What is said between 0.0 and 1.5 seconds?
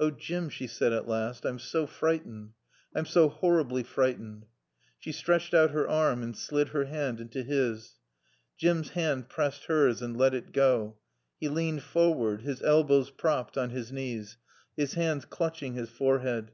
"Oh, Jim," she said at last.